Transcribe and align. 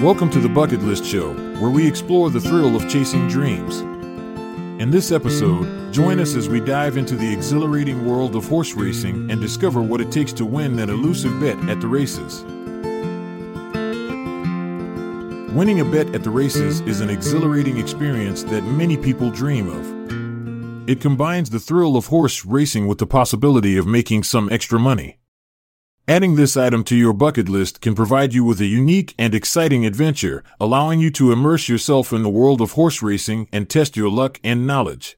Welcome 0.00 0.28
to 0.30 0.40
the 0.40 0.48
Bucket 0.48 0.80
List 0.82 1.04
Show, 1.04 1.32
where 1.60 1.70
we 1.70 1.86
explore 1.86 2.28
the 2.28 2.40
thrill 2.40 2.76
of 2.76 2.88
chasing 2.88 3.26
dreams. 3.28 3.80
In 4.80 4.90
this 4.90 5.12
episode, 5.12 5.92
join 5.92 6.20
us 6.20 6.34
as 6.34 6.48
we 6.48 6.60
dive 6.60 6.96
into 6.96 7.16
the 7.16 7.32
exhilarating 7.32 8.04
world 8.04 8.36
of 8.36 8.46
horse 8.46 8.74
racing 8.74 9.30
and 9.30 9.40
discover 9.40 9.80
what 9.80 10.00
it 10.00 10.12
takes 10.12 10.32
to 10.34 10.44
win 10.44 10.76
that 10.76 10.90
elusive 10.90 11.40
bet 11.40 11.56
at 11.70 11.80
the 11.80 11.86
races. 11.86 12.42
Winning 15.54 15.80
a 15.80 15.84
bet 15.84 16.14
at 16.14 16.22
the 16.22 16.30
races 16.30 16.80
is 16.82 17.00
an 17.00 17.08
exhilarating 17.08 17.78
experience 17.78 18.42
that 18.44 18.62
many 18.62 18.96
people 18.96 19.30
dream 19.30 19.68
of. 19.68 20.88
It 20.88 21.00
combines 21.00 21.48
the 21.48 21.60
thrill 21.60 21.96
of 21.96 22.06
horse 22.06 22.44
racing 22.44 22.86
with 22.86 22.98
the 22.98 23.06
possibility 23.06 23.78
of 23.78 23.86
making 23.86 24.24
some 24.24 24.50
extra 24.52 24.78
money. 24.78 25.18
Adding 26.06 26.34
this 26.34 26.54
item 26.54 26.84
to 26.84 26.96
your 26.96 27.14
bucket 27.14 27.48
list 27.48 27.80
can 27.80 27.94
provide 27.94 28.34
you 28.34 28.44
with 28.44 28.60
a 28.60 28.66
unique 28.66 29.14
and 29.18 29.34
exciting 29.34 29.86
adventure, 29.86 30.44
allowing 30.60 31.00
you 31.00 31.10
to 31.12 31.32
immerse 31.32 31.66
yourself 31.66 32.12
in 32.12 32.22
the 32.22 32.28
world 32.28 32.60
of 32.60 32.72
horse 32.72 33.00
racing 33.00 33.48
and 33.50 33.70
test 33.70 33.96
your 33.96 34.10
luck 34.10 34.38
and 34.44 34.66
knowledge. 34.66 35.16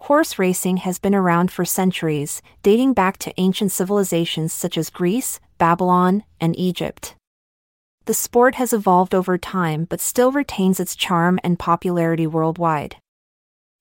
Horse 0.00 0.38
racing 0.38 0.78
has 0.78 0.98
been 0.98 1.14
around 1.14 1.50
for 1.50 1.66
centuries, 1.66 2.40
dating 2.62 2.94
back 2.94 3.18
to 3.18 3.34
ancient 3.36 3.72
civilizations 3.72 4.54
such 4.54 4.78
as 4.78 4.88
Greece, 4.88 5.38
Babylon, 5.58 6.24
and 6.40 6.58
Egypt. 6.58 7.14
The 8.06 8.14
sport 8.14 8.54
has 8.54 8.72
evolved 8.72 9.14
over 9.14 9.36
time 9.36 9.84
but 9.84 10.00
still 10.00 10.32
retains 10.32 10.80
its 10.80 10.96
charm 10.96 11.40
and 11.44 11.58
popularity 11.58 12.26
worldwide. 12.26 12.96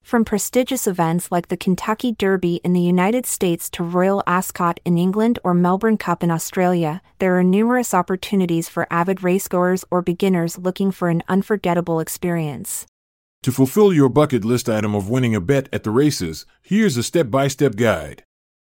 From 0.04 0.26
prestigious 0.26 0.88
events 0.88 1.32
like 1.32 1.48
the 1.48 1.56
Kentucky 1.56 2.12
Derby 2.12 2.60
in 2.64 2.74
the 2.74 2.82
United 2.82 3.26
States 3.26 3.70
to 3.72 3.84
Royal 3.84 4.24
Ascot 4.28 4.80
in 4.84 4.98
England 4.98 5.40
or 5.44 5.54
Melbourne 5.54 5.98
Cup 5.98 6.22
in 6.24 6.32
Australia, 6.32 7.02
there 7.20 7.38
are 7.38 7.44
numerous 7.44 7.94
opportunities 7.94 8.68
for 8.68 8.92
avid 8.92 9.20
racegoers 9.20 9.86
or 9.90 10.02
beginners 10.02 10.58
looking 10.58 10.92
for 10.92 11.10
an 11.10 11.24
unforgettable 11.30 12.00
experience. 12.00 12.86
To 13.44 13.52
fulfill 13.52 13.94
your 13.94 14.10
bucket 14.10 14.44
list 14.44 14.70
item 14.70 14.94
of 14.94 15.10
winning 15.10 15.34
a 15.34 15.42
bet 15.42 15.70
at 15.72 15.84
the 15.84 15.92
races, 15.92 16.46
here's 16.62 16.98
a 16.98 17.04
step 17.04 17.32
by 17.32 17.48
step 17.48 17.76
guide. 17.76 18.24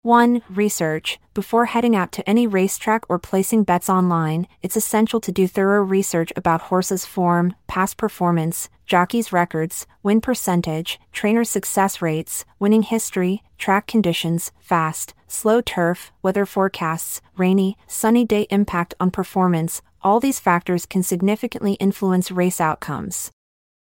1. 0.07 0.41
Research. 0.49 1.19
Before 1.33 1.65
heading 1.65 1.93
out 1.93 2.13
to 2.13 2.29
any 2.29 2.47
racetrack 2.47 3.03
or 3.09 3.19
placing 3.19 3.65
bets 3.65 3.89
online, 3.89 4.47
it's 4.61 4.77
essential 4.77 5.19
to 5.19 5.33
do 5.33 5.49
thorough 5.49 5.83
research 5.83 6.31
about 6.37 6.71
horses' 6.71 7.05
form, 7.05 7.53
past 7.67 7.97
performance, 7.97 8.69
jockeys' 8.85 9.33
records, 9.33 9.85
win 10.03 10.21
percentage, 10.21 10.97
trainer 11.11 11.43
success 11.43 12.01
rates, 12.01 12.45
winning 12.57 12.83
history, 12.83 13.43
track 13.57 13.85
conditions, 13.85 14.53
fast, 14.61 15.13
slow 15.27 15.59
turf, 15.59 16.13
weather 16.21 16.45
forecasts, 16.45 17.19
rainy, 17.35 17.75
sunny 17.85 18.23
day 18.23 18.47
impact 18.49 18.93
on 19.01 19.11
performance. 19.11 19.81
All 20.03 20.21
these 20.21 20.39
factors 20.39 20.85
can 20.85 21.03
significantly 21.03 21.73
influence 21.81 22.31
race 22.31 22.61
outcomes. 22.61 23.29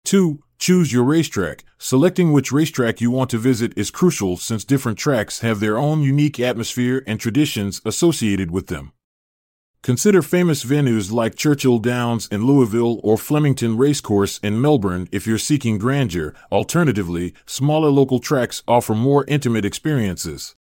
2. 0.05 0.39
Choose 0.57 0.93
your 0.93 1.03
racetrack. 1.03 1.63
Selecting 1.77 2.31
which 2.31 2.51
racetrack 2.51 3.01
you 3.01 3.11
want 3.11 3.29
to 3.31 3.37
visit 3.37 3.73
is 3.75 3.91
crucial 3.91 4.37
since 4.37 4.63
different 4.63 4.97
tracks 4.97 5.39
have 5.41 5.59
their 5.59 5.77
own 5.77 6.01
unique 6.01 6.39
atmosphere 6.39 7.03
and 7.05 7.19
traditions 7.19 7.81
associated 7.85 8.51
with 8.51 8.67
them. 8.67 8.91
Consider 9.83 10.23
famous 10.23 10.65
venues 10.65 11.11
like 11.11 11.35
Churchill 11.35 11.77
Downs 11.77 12.27
in 12.29 12.47
Louisville 12.47 12.99
or 13.03 13.19
Flemington 13.19 13.77
Racecourse 13.77 14.39
in 14.39 14.59
Melbourne 14.59 15.07
if 15.11 15.27
you're 15.27 15.37
seeking 15.37 15.77
grandeur. 15.77 16.33
Alternatively, 16.51 17.35
smaller 17.45 17.89
local 17.89 18.17
tracks 18.17 18.63
offer 18.67 18.95
more 18.95 19.25
intimate 19.27 19.63
experiences. 19.63 20.55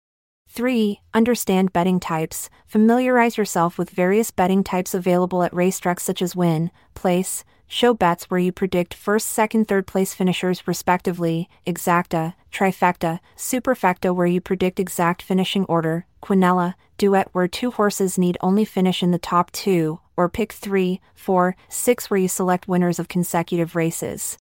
3. 0.48 1.00
Understand 1.14 1.72
betting 1.72 2.00
types. 2.00 2.50
Familiarize 2.66 3.38
yourself 3.38 3.78
with 3.78 3.90
various 3.90 4.32
betting 4.32 4.64
types 4.64 4.92
available 4.92 5.44
at 5.44 5.52
racetracks 5.52 6.00
such 6.00 6.20
as 6.20 6.34
win, 6.34 6.72
place, 6.94 7.44
show 7.72 7.94
bets 7.94 8.28
where 8.28 8.38
you 8.38 8.52
predict 8.52 8.92
first, 8.92 9.28
second, 9.28 9.66
third 9.66 9.86
place 9.86 10.12
finishers 10.12 10.68
respectively, 10.68 11.48
exacta, 11.66 12.34
trifecta, 12.52 13.18
superfecta 13.36 14.14
where 14.14 14.26
you 14.26 14.40
predict 14.40 14.78
exact 14.78 15.22
finishing 15.22 15.64
order, 15.64 16.04
quinella, 16.22 16.74
duet 16.98 17.28
where 17.32 17.48
two 17.48 17.70
horses 17.70 18.18
need 18.18 18.36
only 18.42 18.66
finish 18.66 19.02
in 19.02 19.10
the 19.10 19.18
top 19.18 19.50
two, 19.52 19.98
or 20.18 20.28
pick 20.28 20.52
three, 20.52 21.00
four, 21.14 21.56
six 21.68 22.10
where 22.10 22.20
you 22.20 22.28
select 22.28 22.68
winners 22.68 22.98
of 22.98 23.08
consecutive 23.08 23.74
races. 23.74 24.36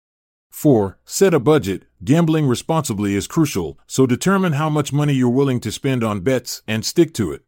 4. 0.52 0.98
Set 1.06 1.34
a 1.34 1.40
budget. 1.40 1.84
Gambling 2.03 2.46
responsibly 2.46 3.16
is 3.16 3.25
crucial, 3.25 3.80
so 3.88 4.06
determine 4.06 4.53
how 4.53 4.69
much 4.69 4.92
money 4.92 5.13
you're 5.13 5.30
willing 5.30 5.62
to 5.62 5.72
spend 5.72 6.03
on 6.03 6.19
bets 6.19 6.62
and 6.68 6.84
stick 6.84 7.13
to 7.13 7.31
it. 7.31 7.44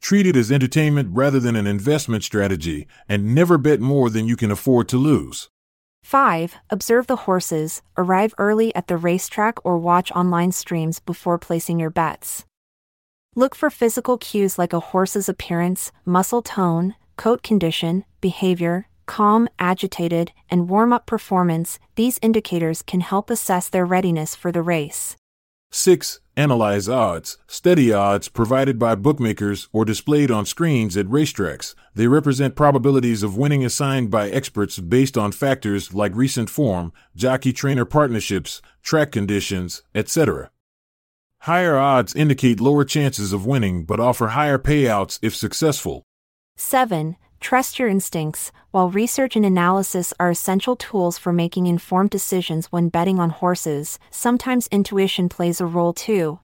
Treat 0.00 0.26
it 0.26 0.36
as 0.36 0.52
entertainment 0.52 1.10
rather 1.12 1.40
than 1.40 1.56
an 1.56 1.66
investment 1.66 2.24
strategy, 2.24 2.86
and 3.08 3.34
never 3.34 3.58
bet 3.58 3.80
more 3.80 4.10
than 4.10 4.26
you 4.26 4.36
can 4.36 4.50
afford 4.50 4.88
to 4.88 4.96
lose. 4.96 5.50
5. 6.02 6.56
Observe 6.70 7.06
the 7.06 7.24
horses, 7.26 7.82
arrive 7.96 8.34
early 8.38 8.74
at 8.74 8.86
the 8.86 8.96
racetrack 8.96 9.64
or 9.64 9.76
watch 9.76 10.10
online 10.12 10.52
streams 10.52 11.00
before 11.00 11.38
placing 11.38 11.78
your 11.78 11.90
bets. 11.90 12.44
Look 13.34 13.54
for 13.54 13.70
physical 13.70 14.16
cues 14.16 14.58
like 14.58 14.72
a 14.72 14.80
horse's 14.80 15.28
appearance, 15.28 15.92
muscle 16.04 16.42
tone, 16.42 16.94
coat 17.16 17.42
condition, 17.42 18.04
behavior, 18.20 18.88
calm, 19.06 19.48
agitated, 19.58 20.32
and 20.50 20.68
warm 20.68 20.92
up 20.92 21.06
performance. 21.06 21.78
These 21.96 22.18
indicators 22.22 22.82
can 22.82 23.00
help 23.00 23.30
assess 23.30 23.68
their 23.68 23.84
readiness 23.84 24.34
for 24.34 24.52
the 24.52 24.62
race. 24.62 25.16
6. 25.72 26.20
Analyze 26.38 26.88
odds. 26.88 27.36
Study 27.48 27.92
odds 27.92 28.28
provided 28.28 28.78
by 28.78 28.94
bookmakers 28.94 29.68
or 29.72 29.84
displayed 29.84 30.30
on 30.30 30.46
screens 30.46 30.96
at 30.96 31.06
racetracks. 31.06 31.74
They 31.96 32.06
represent 32.06 32.54
probabilities 32.54 33.24
of 33.24 33.36
winning 33.36 33.64
assigned 33.64 34.12
by 34.12 34.30
experts 34.30 34.78
based 34.78 35.18
on 35.18 35.32
factors 35.32 35.92
like 35.92 36.14
recent 36.14 36.48
form, 36.48 36.92
jockey 37.16 37.52
trainer 37.52 37.84
partnerships, 37.84 38.62
track 38.84 39.10
conditions, 39.10 39.82
etc. 39.96 40.52
Higher 41.40 41.76
odds 41.76 42.14
indicate 42.14 42.60
lower 42.60 42.84
chances 42.84 43.32
of 43.32 43.44
winning 43.44 43.84
but 43.84 43.98
offer 43.98 44.28
higher 44.28 44.58
payouts 44.60 45.18
if 45.20 45.34
successful. 45.34 46.04
7. 46.54 47.16
Trust 47.40 47.78
your 47.78 47.88
instincts. 47.88 48.52
While 48.70 48.90
research 48.90 49.36
and 49.36 49.46
analysis 49.46 50.12
are 50.20 50.30
essential 50.30 50.76
tools 50.76 51.18
for 51.18 51.32
making 51.32 51.66
informed 51.66 52.10
decisions 52.10 52.66
when 52.66 52.88
betting 52.88 53.18
on 53.18 53.30
horses, 53.30 53.98
sometimes 54.10 54.68
intuition 54.68 55.28
plays 55.28 55.60
a 55.60 55.66
role 55.66 55.92
too. 55.92 56.40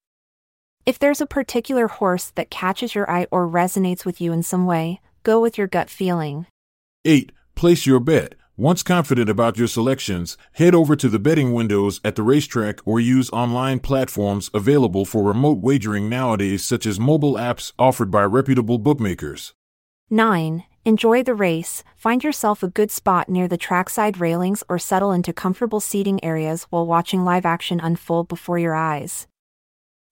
If 0.86 0.98
there's 0.98 1.20
a 1.20 1.26
particular 1.26 1.88
horse 1.88 2.30
that 2.34 2.50
catches 2.50 2.94
your 2.94 3.10
eye 3.10 3.26
or 3.30 3.48
resonates 3.48 4.04
with 4.04 4.20
you 4.20 4.32
in 4.32 4.42
some 4.42 4.66
way, 4.66 5.00
go 5.22 5.40
with 5.40 5.56
your 5.56 5.66
gut 5.66 5.90
feeling. 5.90 6.46
8. 7.04 7.32
Place 7.54 7.86
your 7.86 8.00
bet. 8.00 8.34
Once 8.56 8.84
confident 8.84 9.28
about 9.28 9.58
your 9.58 9.66
selections, 9.66 10.36
head 10.52 10.76
over 10.76 10.94
to 10.94 11.08
the 11.08 11.18
betting 11.18 11.52
windows 11.52 12.00
at 12.04 12.14
the 12.14 12.22
racetrack 12.22 12.78
or 12.86 13.00
use 13.00 13.28
online 13.30 13.80
platforms 13.80 14.48
available 14.54 15.04
for 15.04 15.24
remote 15.24 15.58
wagering 15.58 16.08
nowadays, 16.08 16.64
such 16.64 16.86
as 16.86 17.00
mobile 17.00 17.34
apps 17.34 17.72
offered 17.80 18.12
by 18.12 18.22
reputable 18.22 18.78
bookmakers. 18.78 19.54
9. 20.08 20.62
Enjoy 20.86 21.22
the 21.22 21.34
race, 21.34 21.82
find 21.96 22.22
yourself 22.22 22.62
a 22.62 22.68
good 22.68 22.90
spot 22.90 23.30
near 23.30 23.48
the 23.48 23.56
trackside 23.56 24.18
railings 24.20 24.62
or 24.68 24.78
settle 24.78 25.12
into 25.12 25.32
comfortable 25.32 25.80
seating 25.80 26.22
areas 26.22 26.64
while 26.64 26.84
watching 26.84 27.24
live 27.24 27.46
action 27.46 27.80
unfold 27.80 28.28
before 28.28 28.58
your 28.58 28.74
eyes. 28.74 29.26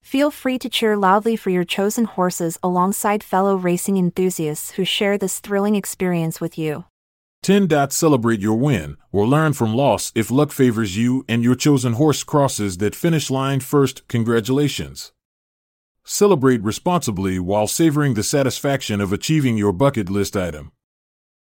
Feel 0.02 0.30
free 0.30 0.58
to 0.58 0.70
cheer 0.70 0.96
loudly 0.96 1.36
for 1.36 1.50
your 1.50 1.64
chosen 1.64 2.06
horses 2.06 2.58
alongside 2.62 3.22
fellow 3.22 3.54
racing 3.54 3.98
enthusiasts 3.98 4.70
who 4.72 4.84
share 4.84 5.18
this 5.18 5.40
thrilling 5.40 5.76
experience 5.76 6.40
with 6.40 6.56
you. 6.56 6.86
10. 7.42 7.68
Celebrate 7.90 8.40
your 8.40 8.56
win, 8.58 8.96
or 9.12 9.26
learn 9.26 9.52
from 9.52 9.74
loss 9.74 10.10
if 10.14 10.30
luck 10.30 10.52
favors 10.52 10.96
you 10.96 11.22
and 11.28 11.44
your 11.44 11.54
chosen 11.54 11.94
horse 11.94 12.24
crosses 12.24 12.78
that 12.78 12.94
finish 12.94 13.30
line 13.30 13.60
first. 13.60 14.08
Congratulations. 14.08 15.12
Celebrate 16.04 16.62
responsibly 16.62 17.38
while 17.38 17.66
savoring 17.66 18.14
the 18.14 18.22
satisfaction 18.24 19.00
of 19.00 19.12
achieving 19.12 19.56
your 19.56 19.72
bucket 19.72 20.10
list 20.10 20.36
item. 20.36 20.72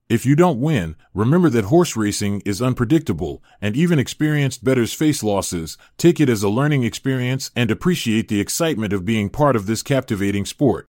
If 0.08 0.24
you 0.24 0.34
don't 0.34 0.58
win, 0.58 0.96
remember 1.12 1.50
that 1.50 1.66
horse 1.66 1.94
racing 1.94 2.40
is 2.46 2.62
unpredictable, 2.62 3.42
and 3.60 3.76
even 3.76 3.98
experienced 3.98 4.64
bettors 4.64 4.94
face 4.94 5.22
losses. 5.22 5.76
Take 5.98 6.18
it 6.18 6.30
as 6.30 6.42
a 6.42 6.48
learning 6.48 6.82
experience 6.82 7.50
and 7.54 7.70
appreciate 7.70 8.28
the 8.28 8.40
excitement 8.40 8.94
of 8.94 9.04
being 9.04 9.28
part 9.28 9.54
of 9.54 9.66
this 9.66 9.82
captivating 9.82 10.46
sport. 10.46 10.86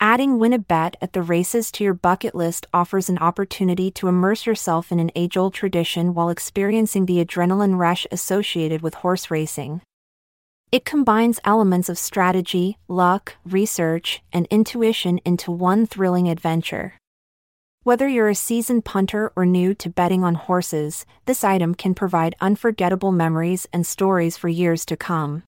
Adding 0.00 0.40
win 0.40 0.52
a 0.52 0.58
bet 0.58 0.96
at 1.00 1.12
the 1.12 1.22
races 1.22 1.70
to 1.72 1.84
your 1.84 1.94
bucket 1.94 2.34
list 2.34 2.66
offers 2.74 3.08
an 3.08 3.18
opportunity 3.18 3.90
to 3.92 4.08
immerse 4.08 4.46
yourself 4.46 4.90
in 4.90 4.98
an 4.98 5.12
age 5.14 5.36
old 5.36 5.54
tradition 5.54 6.12
while 6.12 6.28
experiencing 6.28 7.06
the 7.06 7.24
adrenaline 7.24 7.78
rush 7.78 8.04
associated 8.10 8.82
with 8.82 8.94
horse 8.94 9.30
racing. 9.30 9.80
It 10.76 10.84
combines 10.84 11.40
elements 11.42 11.88
of 11.88 11.96
strategy, 11.96 12.76
luck, 12.86 13.36
research, 13.46 14.20
and 14.30 14.46
intuition 14.50 15.20
into 15.24 15.50
one 15.50 15.86
thrilling 15.86 16.28
adventure. 16.28 16.92
Whether 17.82 18.06
you're 18.06 18.28
a 18.28 18.34
seasoned 18.34 18.84
punter 18.84 19.32
or 19.34 19.46
new 19.46 19.72
to 19.72 19.88
betting 19.88 20.22
on 20.22 20.34
horses, 20.34 21.06
this 21.24 21.42
item 21.42 21.74
can 21.74 21.94
provide 21.94 22.36
unforgettable 22.42 23.10
memories 23.10 23.66
and 23.72 23.86
stories 23.86 24.36
for 24.36 24.48
years 24.48 24.84
to 24.84 24.98
come. 24.98 25.44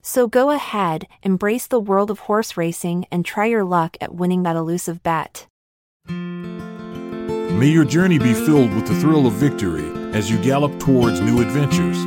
So 0.00 0.28
go 0.28 0.52
ahead, 0.52 1.08
embrace 1.24 1.66
the 1.66 1.80
world 1.80 2.08
of 2.08 2.20
horse 2.20 2.56
racing, 2.56 3.06
and 3.10 3.24
try 3.24 3.46
your 3.46 3.64
luck 3.64 3.96
at 4.00 4.14
winning 4.14 4.44
that 4.44 4.54
elusive 4.54 5.02
bet. 5.02 5.48
May 6.08 7.66
your 7.66 7.84
journey 7.84 8.20
be 8.20 8.32
filled 8.32 8.72
with 8.74 8.86
the 8.86 9.00
thrill 9.00 9.26
of 9.26 9.32
victory 9.32 9.88
as 10.16 10.30
you 10.30 10.40
gallop 10.40 10.78
towards 10.78 11.20
new 11.20 11.40
adventures. 11.40 11.98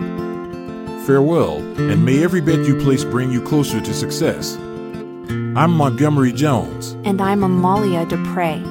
Farewell, 1.09 1.57
and 1.89 2.05
may 2.05 2.23
every 2.23 2.39
bet 2.39 2.67
you 2.67 2.79
place 2.83 3.03
bring 3.03 3.31
you 3.31 3.41
closer 3.41 3.81
to 3.81 3.93
success. 3.95 4.57
I'm 4.57 5.71
Montgomery 5.71 6.31
Jones. 6.31 6.91
And 7.03 7.19
I'm 7.19 7.43
Amalia 7.43 8.05
Dupre. 8.05 8.61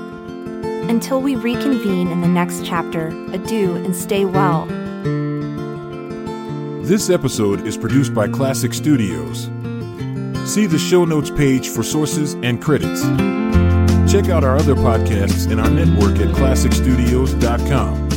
Until 0.89 1.21
we 1.21 1.35
reconvene 1.35 2.07
in 2.07 2.21
the 2.21 2.29
next 2.29 2.65
chapter, 2.65 3.09
adieu 3.33 3.75
and 3.75 3.93
stay 3.93 4.25
well. 4.25 4.67
This 6.85 7.11
episode 7.11 7.67
is 7.67 7.77
produced 7.77 8.15
by 8.15 8.29
Klassic 8.29 8.73
Studios. 8.73 9.47
See 10.49 10.67
the 10.67 10.79
show 10.79 11.05
notes 11.05 11.31
page 11.33 11.69
for 11.71 11.83
sources 11.83 12.35
and 12.35 12.63
credits. 12.63 13.03
Check 14.13 14.29
out 14.29 14.45
our 14.45 14.57
other 14.57 14.77
podcasts 14.77 15.51
in 15.51 15.59
our 15.59 15.71
network 15.71 16.21
at 16.21 16.33
klassicstudios.com. 16.37 18.08